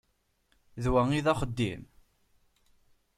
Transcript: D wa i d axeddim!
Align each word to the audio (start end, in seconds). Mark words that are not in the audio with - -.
D 0.83 0.85
wa 0.91 1.01
i 1.17 1.19
d 1.25 1.27
axeddim! 1.31 1.81